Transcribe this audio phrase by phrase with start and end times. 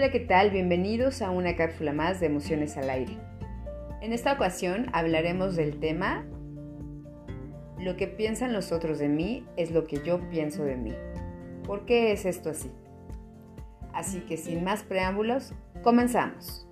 [0.00, 0.50] Hola, ¿qué tal?
[0.50, 3.18] Bienvenidos a una cápsula más de emociones al aire.
[4.00, 6.24] En esta ocasión hablaremos del tema
[7.78, 10.94] Lo que piensan los otros de mí es lo que yo pienso de mí.
[11.66, 12.70] ¿Por qué es esto así?
[13.92, 15.52] Así que sin más preámbulos,
[15.82, 16.66] comenzamos.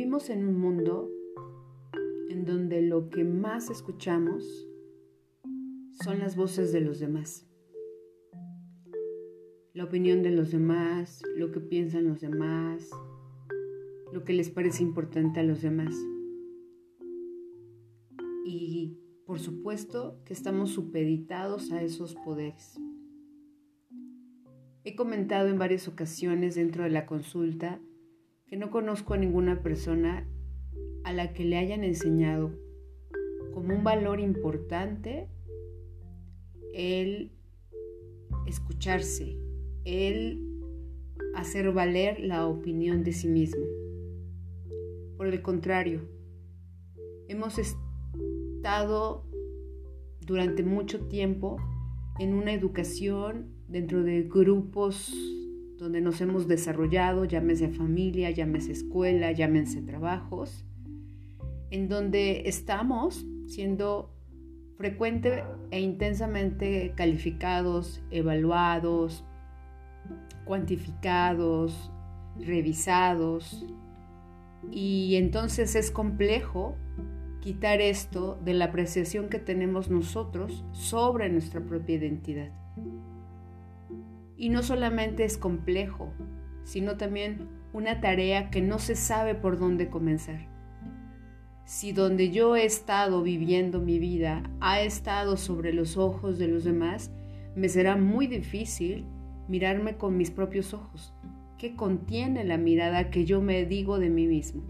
[0.00, 1.10] Vivimos en un mundo
[2.30, 4.66] en donde lo que más escuchamos
[6.02, 7.46] son las voces de los demás.
[9.74, 12.88] La opinión de los demás, lo que piensan los demás,
[14.10, 15.94] lo que les parece importante a los demás.
[18.46, 18.96] Y
[19.26, 22.80] por supuesto que estamos supeditados a esos poderes.
[24.82, 27.82] He comentado en varias ocasiones dentro de la consulta
[28.50, 30.26] que no conozco a ninguna persona
[31.04, 32.50] a la que le hayan enseñado
[33.54, 35.28] como un valor importante
[36.74, 37.30] el
[38.46, 39.36] escucharse,
[39.84, 40.44] el
[41.36, 43.64] hacer valer la opinión de sí mismo.
[45.16, 46.00] Por el contrario,
[47.28, 49.24] hemos estado
[50.26, 51.56] durante mucho tiempo
[52.18, 55.14] en una educación dentro de grupos
[55.80, 60.66] donde nos hemos desarrollado, llámese familia, llámese escuela, llámense trabajos,
[61.70, 64.14] en donde estamos siendo
[64.76, 69.24] frecuente e intensamente calificados, evaluados,
[70.44, 71.90] cuantificados,
[72.38, 73.66] revisados.
[74.70, 76.76] Y entonces es complejo
[77.40, 82.52] quitar esto de la apreciación que tenemos nosotros sobre nuestra propia identidad.
[84.40, 86.14] Y no solamente es complejo,
[86.64, 90.48] sino también una tarea que no se sabe por dónde comenzar.
[91.66, 96.64] Si donde yo he estado viviendo mi vida ha estado sobre los ojos de los
[96.64, 97.12] demás,
[97.54, 99.04] me será muy difícil
[99.46, 101.12] mirarme con mis propios ojos.
[101.58, 104.62] ¿Qué contiene la mirada que yo me digo de mí mismo?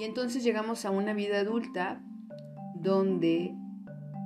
[0.00, 2.00] Y entonces llegamos a una vida adulta
[2.74, 3.54] donde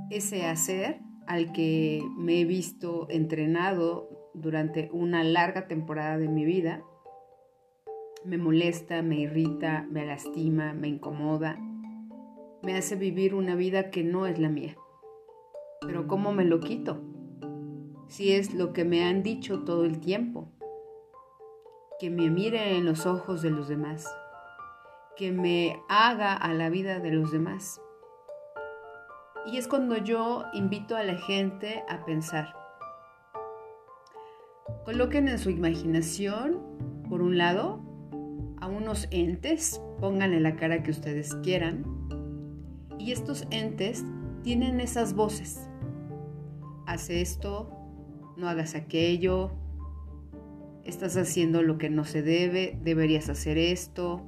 [0.09, 6.85] ese hacer al que me he visto entrenado durante una larga temporada de mi vida,
[8.25, 11.59] me molesta, me irrita, me lastima, me incomoda,
[12.63, 14.77] me hace vivir una vida que no es la mía.
[15.81, 17.03] Pero ¿cómo me lo quito?
[18.07, 20.53] Si es lo que me han dicho todo el tiempo,
[21.99, 24.07] que me mire en los ojos de los demás,
[25.17, 27.81] que me haga a la vida de los demás.
[29.47, 32.55] Y es cuando yo invito a la gente a pensar.
[34.85, 36.61] Coloquen en su imaginación,
[37.09, 37.81] por un lado,
[38.61, 41.85] a unos entes, pónganle la cara que ustedes quieran,
[42.99, 44.05] y estos entes
[44.43, 45.69] tienen esas voces.
[46.87, 47.71] Haz esto,
[48.37, 49.53] no hagas aquello,
[50.85, 54.27] estás haciendo lo que no se debe, deberías hacer esto,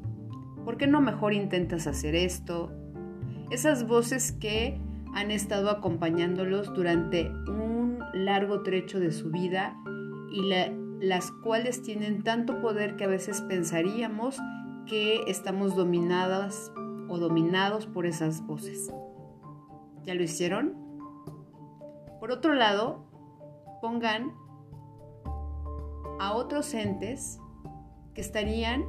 [0.66, 2.72] ¿Por qué no mejor intentas hacer esto?
[3.52, 4.80] Esas voces que
[5.14, 9.76] han estado acompañándolos durante un largo trecho de su vida
[10.28, 10.50] y
[11.06, 14.38] las cuales tienen tanto poder que a veces pensaríamos
[14.88, 16.72] que estamos dominadas
[17.08, 18.92] o dominados por esas voces.
[20.02, 20.74] ¿Ya lo hicieron?
[22.18, 23.06] Por otro lado,
[23.80, 24.32] pongan
[26.18, 27.38] a otros entes
[28.14, 28.84] que estarían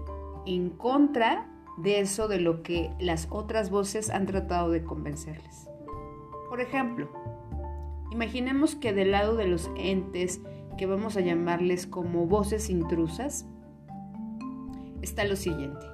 [0.47, 5.69] en contra de eso de lo que las otras voces han tratado de convencerles.
[6.49, 7.09] Por ejemplo,
[8.11, 10.41] imaginemos que del lado de los entes
[10.77, 13.47] que vamos a llamarles como voces intrusas,
[15.01, 15.85] está lo siguiente.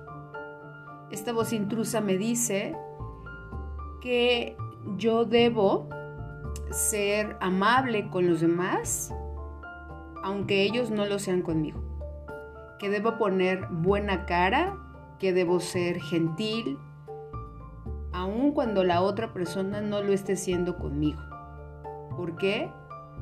[1.12, 2.76] Esta voz intrusa me dice
[4.02, 4.58] que
[4.98, 5.90] yo debo
[6.72, 9.14] ser amable con los demás,
[10.24, 11.82] aunque ellos no lo sean conmigo.
[12.80, 14.83] Que debo poner buena cara
[15.24, 16.78] que debo ser gentil,
[18.12, 21.22] aun cuando la otra persona no lo esté siendo conmigo.
[22.18, 22.70] ¿Por qué?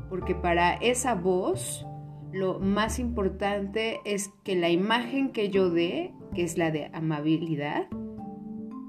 [0.09, 1.85] Porque para esa voz
[2.31, 7.87] lo más importante es que la imagen que yo dé, que es la de amabilidad,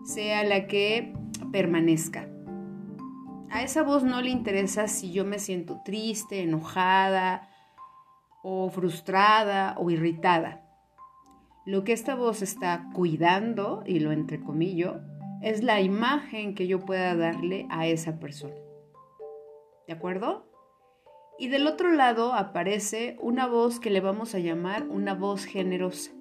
[0.04, 1.12] sea la que
[1.52, 2.30] permanezca.
[3.50, 7.50] A esa voz no le interesa si yo me siento triste, enojada
[8.42, 10.61] o frustrada o irritada.
[11.64, 15.00] Lo que esta voz está cuidando, y lo entrecomillo,
[15.42, 18.54] es la imagen que yo pueda darle a esa persona.
[19.86, 20.46] ¿De acuerdo?
[21.38, 26.12] Y del otro lado aparece una voz que le vamos a llamar una voz generosa.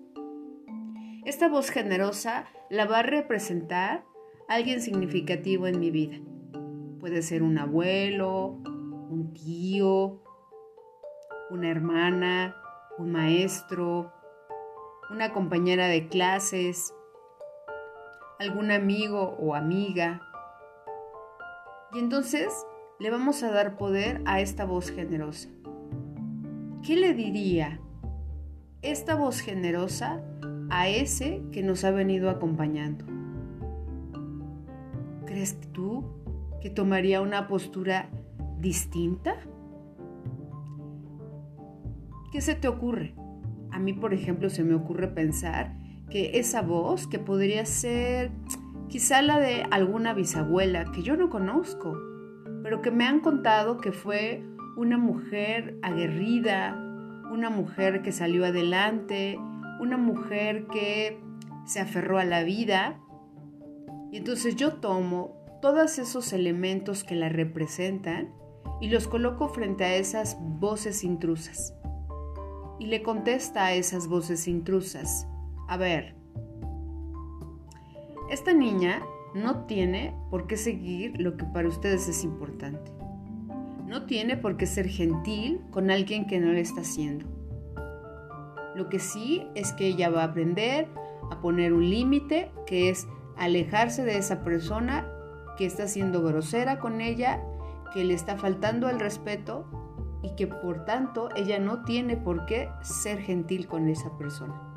[1.25, 4.03] Esta voz generosa la va a representar
[4.47, 6.17] alguien significativo en mi vida.
[6.99, 10.23] Puede ser un abuelo, un tío,
[11.51, 12.55] una hermana,
[12.97, 14.11] un maestro,
[15.11, 16.93] una compañera de clases,
[18.39, 20.21] algún amigo o amiga.
[21.93, 22.65] Y entonces
[22.99, 25.49] le vamos a dar poder a esta voz generosa.
[26.81, 27.79] ¿Qué le diría
[28.81, 30.23] esta voz generosa
[30.69, 33.05] a ese que nos ha venido acompañando?
[35.25, 36.05] ¿Crees tú
[36.61, 38.09] que tomaría una postura
[38.59, 39.35] distinta?
[42.31, 43.13] ¿Qué se te ocurre?
[43.71, 45.73] A mí, por ejemplo, se me ocurre pensar
[46.09, 48.31] que esa voz, que podría ser
[48.89, 51.97] quizá la de alguna bisabuela que yo no conozco,
[52.63, 54.43] pero que me han contado que fue
[54.75, 56.75] una mujer aguerrida,
[57.31, 59.39] una mujer que salió adelante,
[59.79, 61.19] una mujer que
[61.65, 62.99] se aferró a la vida.
[64.11, 68.33] Y entonces yo tomo todos esos elementos que la representan
[68.81, 71.73] y los coloco frente a esas voces intrusas.
[72.81, 75.27] Y le contesta a esas voces intrusas,
[75.67, 76.15] a ver,
[78.31, 79.03] esta niña
[79.35, 82.91] no tiene por qué seguir lo que para ustedes es importante.
[83.85, 87.27] No tiene por qué ser gentil con alguien que no le está haciendo.
[88.73, 90.87] Lo que sí es que ella va a aprender
[91.29, 93.07] a poner un límite, que es
[93.37, 95.07] alejarse de esa persona
[95.55, 97.43] que está siendo grosera con ella,
[97.93, 99.67] que le está faltando el respeto
[100.23, 104.73] y que por tanto ella no tiene por qué ser gentil con esa persona.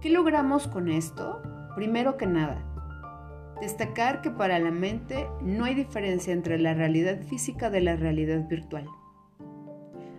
[0.00, 1.42] ¿Qué logramos con esto?
[1.74, 2.64] Primero que nada,
[3.60, 8.48] destacar que para la mente no hay diferencia entre la realidad física de la realidad
[8.48, 8.88] virtual.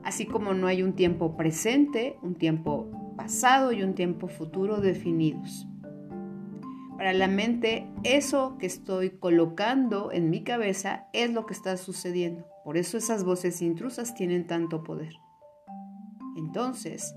[0.03, 5.67] Así como no hay un tiempo presente, un tiempo pasado y un tiempo futuro definidos.
[6.97, 12.50] Para la mente, eso que estoy colocando en mi cabeza es lo que está sucediendo.
[12.63, 15.13] Por eso esas voces intrusas tienen tanto poder.
[16.37, 17.15] Entonces,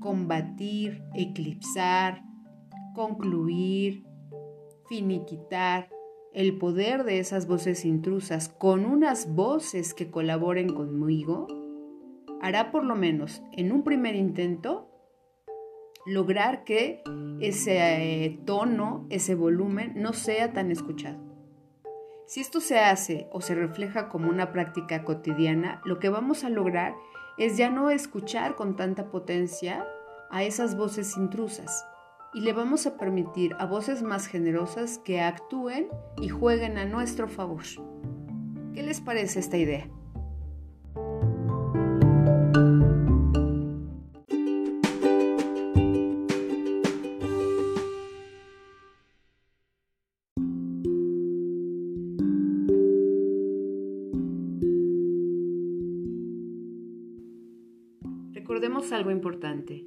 [0.00, 2.22] combatir, eclipsar,
[2.94, 4.04] concluir,
[4.88, 5.90] finiquitar
[6.32, 11.46] el poder de esas voces intrusas con unas voces que colaboren conmigo,
[12.40, 14.88] hará por lo menos en un primer intento
[16.06, 17.02] lograr que
[17.40, 21.27] ese eh, tono, ese volumen no sea tan escuchado.
[22.28, 26.50] Si esto se hace o se refleja como una práctica cotidiana, lo que vamos a
[26.50, 26.94] lograr
[27.38, 29.88] es ya no escuchar con tanta potencia
[30.30, 31.86] a esas voces intrusas
[32.34, 35.88] y le vamos a permitir a voces más generosas que actúen
[36.20, 37.64] y jueguen a nuestro favor.
[38.74, 39.88] ¿Qué les parece esta idea?
[58.92, 59.84] Algo importante.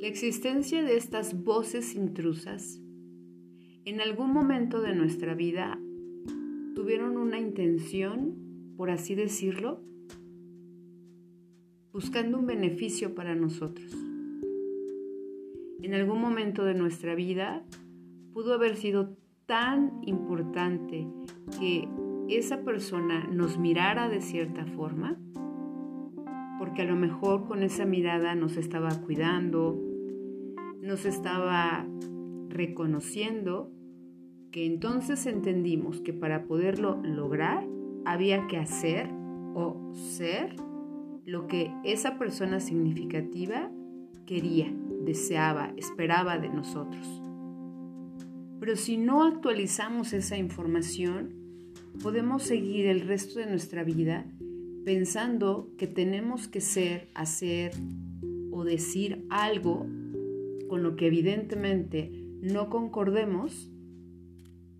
[0.00, 2.80] La existencia de estas voces intrusas
[3.84, 5.76] en algún momento de nuestra vida
[6.76, 8.36] tuvieron una intención,
[8.76, 9.80] por así decirlo,
[11.92, 13.92] buscando un beneficio para nosotros.
[15.82, 17.64] En algún momento de nuestra vida
[18.32, 21.08] pudo haber sido tan importante
[21.58, 21.88] que
[22.28, 25.18] esa persona nos mirara de cierta forma
[26.58, 29.80] porque a lo mejor con esa mirada nos estaba cuidando,
[30.80, 31.86] nos estaba
[32.48, 33.72] reconociendo,
[34.50, 37.66] que entonces entendimos que para poderlo lograr
[38.04, 39.10] había que hacer
[39.54, 40.56] o ser
[41.24, 43.70] lo que esa persona significativa
[44.26, 44.72] quería,
[45.04, 47.22] deseaba, esperaba de nosotros.
[48.60, 51.34] Pero si no actualizamos esa información,
[52.02, 54.26] podemos seguir el resto de nuestra vida
[54.86, 57.72] pensando que tenemos que ser, hacer
[58.52, 59.84] o decir algo
[60.68, 63.68] con lo que evidentemente no concordemos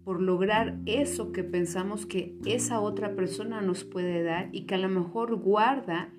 [0.05, 4.79] por lograr eso que pensamos que esa otra persona nos puede dar y que a
[4.79, 6.13] lo mejor guarda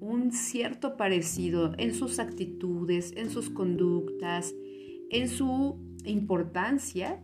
[0.00, 4.54] un cierto parecido en sus actitudes, en sus conductas,
[5.08, 7.22] en su importancia.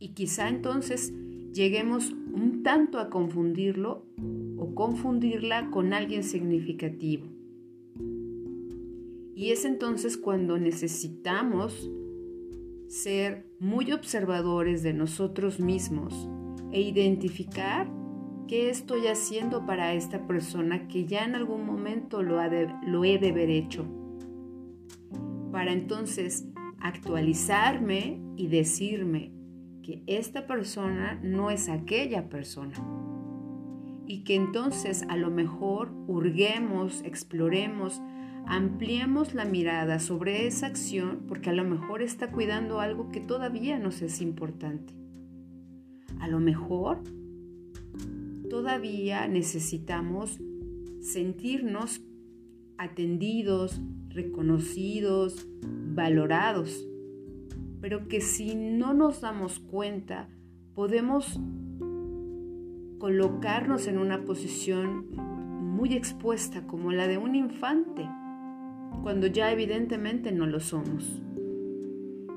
[0.00, 1.12] Y quizá entonces
[1.56, 4.04] lleguemos un tanto a confundirlo
[4.58, 7.24] o confundirla con alguien significativo.
[9.34, 11.90] Y es entonces cuando necesitamos
[12.88, 16.28] ser muy observadores de nosotros mismos
[16.72, 17.90] e identificar
[18.48, 23.50] qué estoy haciendo para esta persona que ya en algún momento lo, he de haber
[23.50, 23.86] hecho.
[25.50, 26.46] Para entonces
[26.80, 29.35] actualizarme y decirme
[29.86, 32.74] que esta persona no es aquella persona.
[34.04, 38.02] Y que entonces a lo mejor hurguemos, exploremos,
[38.46, 43.78] ampliemos la mirada sobre esa acción porque a lo mejor está cuidando algo que todavía
[43.78, 44.92] nos es importante.
[46.18, 46.98] A lo mejor
[48.50, 50.40] todavía necesitamos
[51.00, 52.00] sentirnos
[52.76, 55.46] atendidos, reconocidos,
[55.94, 56.84] valorados,
[57.86, 60.28] pero que si no nos damos cuenta
[60.74, 61.38] podemos
[62.98, 68.10] colocarnos en una posición muy expuesta como la de un infante
[69.04, 71.22] cuando ya evidentemente no lo somos.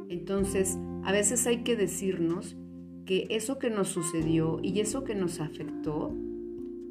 [0.07, 2.55] Entonces, a veces hay que decirnos
[3.07, 6.15] que eso que nos sucedió y eso que nos afectó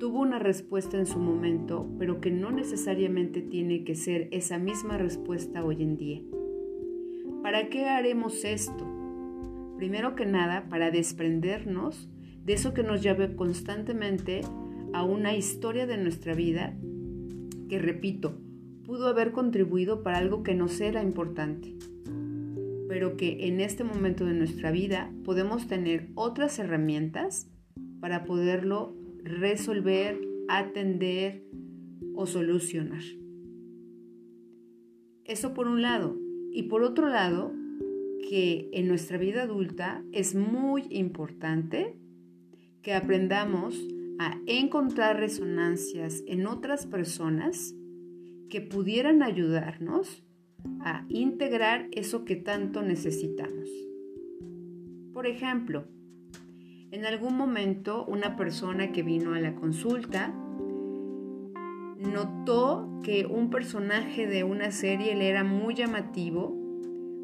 [0.01, 4.99] tuvo una respuesta en su momento, pero que no necesariamente tiene que ser esa misma
[4.99, 6.23] respuesta hoy en día.
[7.49, 8.85] ¿Para qué haremos esto?
[9.79, 12.11] Primero que nada, para desprendernos
[12.45, 14.43] de eso que nos lleva constantemente
[14.93, 16.77] a una historia de nuestra vida
[17.71, 18.39] que, repito,
[18.85, 21.75] pudo haber contribuido para algo que nos era importante,
[22.87, 27.51] pero que en este momento de nuestra vida podemos tener otras herramientas
[27.99, 31.45] para poderlo resolver, atender
[32.15, 33.05] o solucionar.
[35.25, 36.28] Eso por un lado.
[36.53, 37.53] Y por otro lado,
[38.29, 41.97] que en nuestra vida adulta es muy importante
[42.83, 43.79] que aprendamos
[44.19, 47.75] a encontrar resonancias en otras personas
[48.51, 50.25] que pudieran ayudarnos
[50.81, 53.69] a integrar eso que tanto necesitamos.
[55.13, 55.87] Por ejemplo,
[56.91, 60.35] en algún momento una persona que vino a la consulta
[61.99, 66.57] notó que un personaje de una serie le era muy llamativo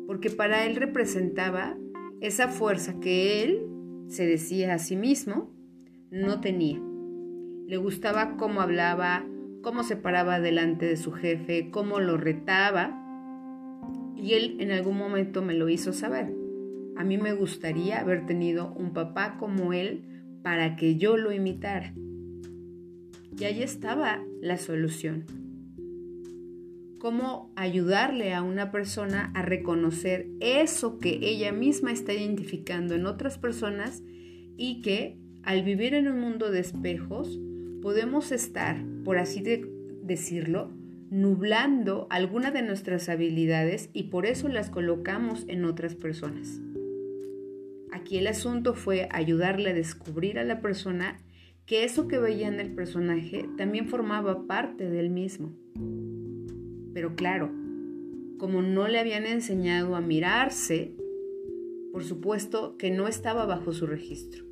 [0.07, 1.77] porque para él representaba
[2.21, 3.67] esa fuerza que él,
[4.09, 5.51] se decía a sí mismo,
[6.11, 6.81] no tenía.
[7.67, 9.25] Le gustaba cómo hablaba,
[9.63, 13.01] cómo se paraba delante de su jefe, cómo lo retaba.
[14.17, 16.35] Y él en algún momento me lo hizo saber.
[16.97, 20.05] A mí me gustaría haber tenido un papá como él
[20.43, 21.95] para que yo lo imitara.
[23.37, 25.25] Y ahí estaba la solución.
[26.99, 33.39] Cómo ayudarle a una persona a reconocer eso que ella misma está identificando en otras
[33.39, 34.03] personas
[34.57, 37.41] y que al vivir en un mundo de espejos
[37.81, 39.43] podemos estar, por así
[40.03, 40.71] decirlo,
[41.11, 46.61] nublando alguna de nuestras habilidades y por eso las colocamos en otras personas.
[47.93, 51.19] Aquí el asunto fue ayudarle a descubrir a la persona
[51.67, 55.53] que eso que veía en el personaje también formaba parte del mismo.
[56.93, 57.51] Pero claro,
[58.39, 60.95] como no le habían enseñado a mirarse,
[61.93, 64.45] por supuesto que no estaba bajo su registro.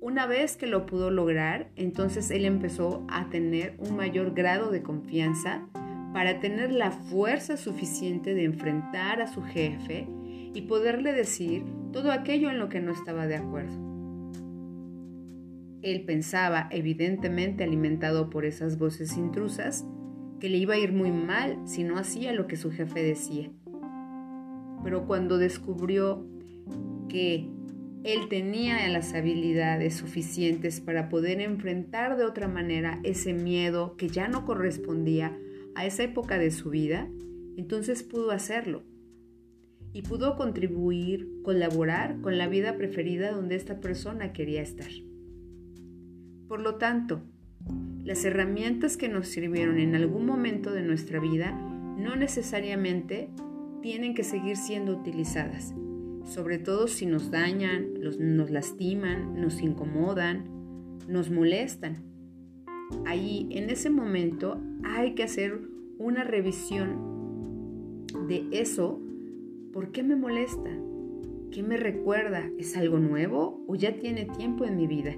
[0.00, 4.82] Una vez que lo pudo lograr, entonces él empezó a tener un mayor grado de
[4.82, 5.68] confianza
[6.14, 10.08] para tener la fuerza suficiente de enfrentar a su jefe
[10.54, 13.89] y poderle decir todo aquello en lo que no estaba de acuerdo.
[15.82, 19.86] Él pensaba, evidentemente alimentado por esas voces intrusas,
[20.40, 23.50] que le iba a ir muy mal si no hacía lo que su jefe decía.
[24.82, 26.26] Pero cuando descubrió
[27.08, 27.50] que
[28.02, 34.26] él tenía las habilidades suficientes para poder enfrentar de otra manera ese miedo que ya
[34.28, 35.36] no correspondía
[35.74, 37.10] a esa época de su vida,
[37.56, 38.82] entonces pudo hacerlo.
[39.92, 44.90] Y pudo contribuir, colaborar con la vida preferida donde esta persona quería estar.
[46.50, 47.22] Por lo tanto,
[48.04, 53.30] las herramientas que nos sirvieron en algún momento de nuestra vida no necesariamente
[53.80, 55.72] tienen que seguir siendo utilizadas
[56.30, 60.44] sobre todo si nos dañan, nos lastiman, nos incomodan,
[61.08, 62.04] nos molestan.
[63.04, 65.60] Ahí, en ese momento, hay que hacer
[65.98, 69.00] una revisión de eso.
[69.72, 70.70] ¿Por qué me molesta?
[71.50, 72.48] ¿Qué me recuerda?
[72.58, 75.16] ¿Es algo nuevo o ya tiene tiempo en mi vida?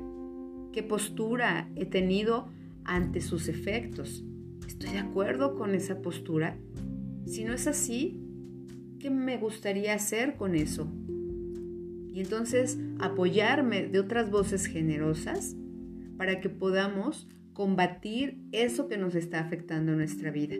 [0.72, 2.48] ¿Qué postura he tenido
[2.84, 4.24] ante sus efectos?
[4.66, 6.56] ¿Estoy de acuerdo con esa postura?
[7.26, 8.18] Si no es así,
[8.98, 10.90] ¿qué me gustaría hacer con eso?
[12.14, 15.56] Y entonces apoyarme de otras voces generosas
[16.16, 20.56] para que podamos combatir eso que nos está afectando nuestra vida.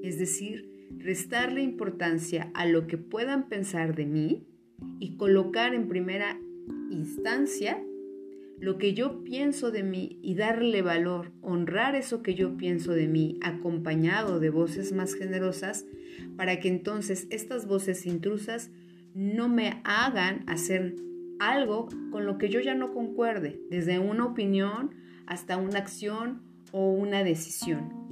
[0.00, 4.46] Es decir, restarle importancia a lo que puedan pensar de mí
[5.00, 6.38] y colocar en primera
[6.90, 7.82] instancia
[8.58, 13.06] lo que yo pienso de mí y darle valor, honrar eso que yo pienso de
[13.06, 15.84] mí, acompañado de voces más generosas,
[16.36, 18.70] para que entonces estas voces intrusas
[19.14, 20.94] no me hagan hacer
[21.38, 24.94] algo con lo que yo ya no concuerde, desde una opinión
[25.26, 28.06] hasta una acción o una decisión.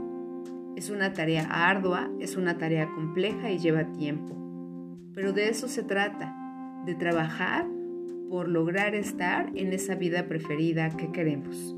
[0.76, 4.34] Es una tarea ardua, es una tarea compleja y lleva tiempo.
[5.14, 6.34] Pero de eso se trata,
[6.84, 7.66] de trabajar
[8.28, 11.74] por lograr estar en esa vida preferida que queremos.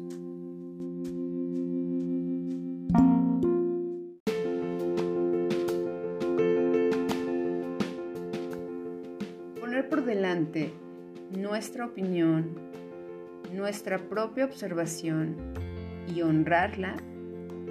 [9.60, 10.72] Poner por delante
[11.30, 12.54] nuestra opinión,
[13.52, 15.36] nuestra propia observación
[16.14, 16.96] y honrarla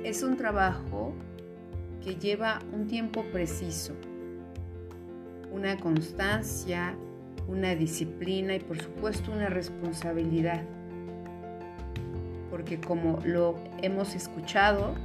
[0.03, 1.13] es un trabajo
[2.03, 3.93] que lleva un tiempo preciso,
[5.51, 6.95] una constancia,
[7.47, 10.63] una disciplina y por supuesto una responsabilidad.
[12.49, 14.95] Porque como lo hemos escuchado,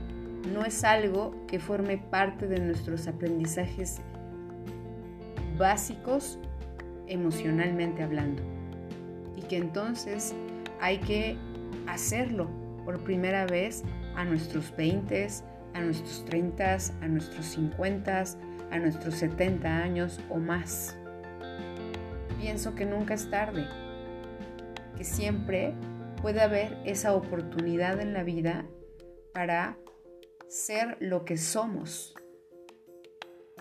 [0.52, 4.00] no es algo que forme parte de nuestros aprendizajes
[5.58, 6.38] básicos
[7.06, 8.42] emocionalmente hablando.
[9.36, 10.34] Y que entonces
[10.80, 11.36] hay que
[11.86, 12.48] hacerlo
[12.84, 13.84] por primera vez
[14.16, 15.28] a nuestros 20,
[15.74, 18.24] a nuestros 30, a nuestros 50,
[18.70, 20.96] a nuestros 70 años o más
[22.40, 23.66] pienso que nunca es tarde,
[24.96, 25.74] que siempre
[26.22, 28.66] puede haber esa oportunidad en la vida
[29.34, 29.76] para
[30.48, 32.14] ser lo que somos.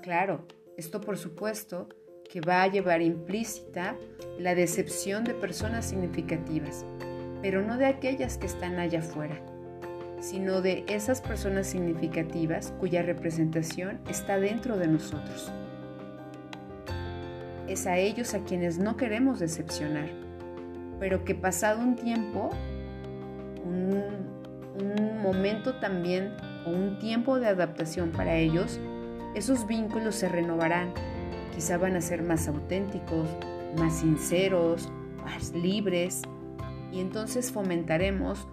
[0.02, 1.90] Claro, esto por supuesto
[2.30, 3.98] que va a llevar implícita
[4.38, 6.86] la decepción de personas significativas,
[7.42, 9.42] pero no de aquellas que están allá afuera,
[10.22, 15.52] sino de esas personas significativas cuya representación está dentro de nosotros
[17.69, 20.10] es a ellos a quienes no queremos decepcionar,
[20.99, 22.49] pero que pasado un tiempo,
[23.63, 24.29] un,
[25.21, 26.34] momento también
[26.65, 28.79] o un tiempo de adaptación para ellos,
[29.36, 30.93] esos vínculos se renovarán.
[31.53, 33.27] Quizá van a ser más auténticos,
[33.77, 34.89] más sinceros,
[35.23, 36.21] más libres
[36.91, 38.47] y entonces fomentaremos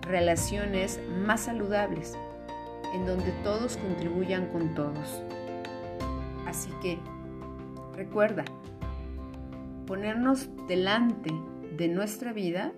[0.00, 2.16] relaciones más saludables
[2.94, 5.22] en donde todos contribuyan con todos.
[6.46, 6.98] Así que
[7.96, 8.44] Recuerda,
[9.86, 11.30] ponernos delante
[11.76, 12.72] de nuestra vida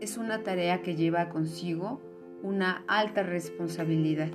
[0.00, 2.00] es una tarea que lleva consigo
[2.42, 4.30] una alta responsabilidad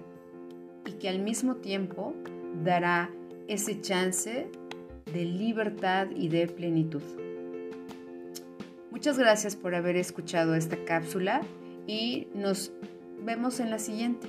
[0.85, 2.13] y que al mismo tiempo
[2.63, 3.09] dará
[3.47, 4.47] ese chance
[5.11, 7.01] de libertad y de plenitud.
[8.91, 11.41] Muchas gracias por haber escuchado esta cápsula
[11.87, 12.71] y nos
[13.23, 14.27] vemos en la siguiente.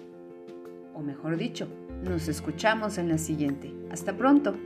[0.95, 1.69] O mejor dicho,
[2.03, 3.73] nos escuchamos en la siguiente.
[3.91, 4.57] Hasta pronto.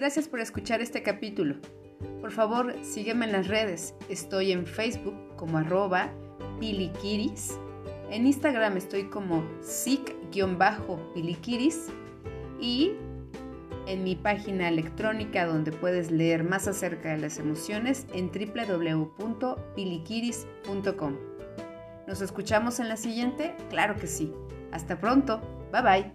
[0.00, 1.56] Gracias por escuchar este capítulo.
[2.22, 3.94] Por favor, sígueme en las redes.
[4.08, 6.10] Estoy en Facebook como arroba
[6.58, 7.58] piliquiris.
[8.10, 11.90] En Instagram estoy como sic-piliquiris.
[12.58, 12.92] Y
[13.86, 21.16] en mi página electrónica donde puedes leer más acerca de las emociones en www.piliquiris.com.
[22.08, 23.54] ¿Nos escuchamos en la siguiente?
[23.68, 24.32] Claro que sí.
[24.72, 25.42] Hasta pronto.
[25.70, 26.10] Bye bye.